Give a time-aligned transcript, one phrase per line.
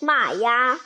[0.00, 0.78] 骂鸭。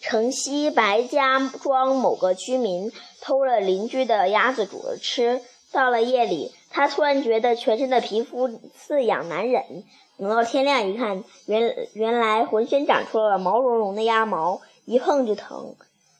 [0.00, 2.90] 城西白家庄某个居民
[3.20, 5.40] 偷了邻居的鸭子煮了吃，
[5.70, 9.84] 到了夜里，他突然觉得全身的皮肤刺痒难忍。
[10.18, 15.76] 等到天亮一看，原原来浑身长出了毛茸茸的鸭毛，一碰就疼。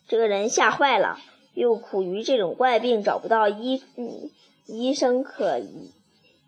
[0.06, 1.18] 这个人吓坏了，
[1.54, 3.82] 又苦于这种怪病找不到医
[4.66, 5.90] 医生可以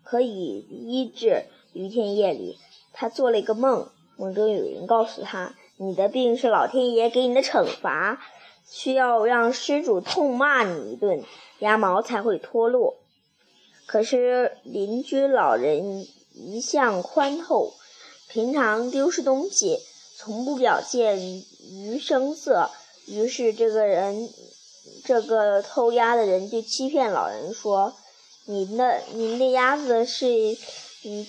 [0.03, 1.43] 可以医治。
[1.73, 2.57] 一天夜里，
[2.93, 5.53] 他做了一个梦，梦中有人告诉他。
[5.77, 8.21] 你的病是老天爷给你的惩罚，
[8.65, 11.23] 需要让施主痛骂你一顿，
[11.59, 12.95] 鸭毛才会脱落。
[13.85, 17.73] 可是邻居老人一向宽厚，
[18.29, 19.79] 平常丢失东西
[20.17, 22.69] 从不表现于声色，
[23.05, 24.29] 于是这个人，
[25.03, 27.93] 这个偷鸭的人就欺骗老人说
[28.47, 30.57] ：“您的您的鸭子是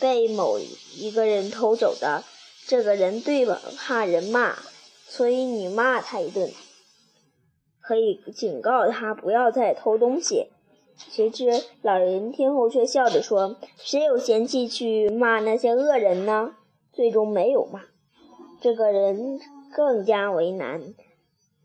[0.01, 0.61] 被某
[0.95, 2.23] 一个人偷走的。”
[2.69, 3.61] 这个人对吧？
[3.79, 4.57] 怕人骂，
[5.07, 6.51] 所以你骂他一顿，
[7.81, 10.49] 可以警告他不要再偷东西。
[10.97, 16.57] 谁知老人听后却笑着说：“谁有闲气去骂那些恶人呢？”
[16.93, 17.83] 最终没有骂。
[18.61, 19.39] 这个人
[19.73, 20.95] 更加为难，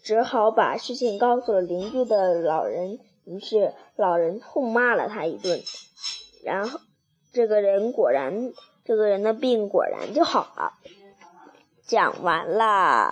[0.04, 3.00] 只好把事情告诉了邻居的老人。
[3.26, 5.64] 于是老人痛骂了他一顿，
[6.44, 6.80] 然后
[7.34, 8.54] 这个人果然。
[8.84, 10.74] 这个人的病果然就好了。
[11.86, 13.10] 讲完了。